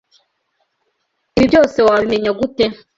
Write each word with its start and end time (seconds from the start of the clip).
Ibi 1.37 1.45
byose 1.51 1.77
wabimenya 1.87 2.29
ute? 2.45 2.65